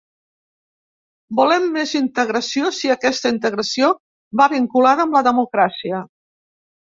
[1.39, 3.91] Volem més integració si aquesta integració
[4.41, 6.01] va vinculada amb la democràcia.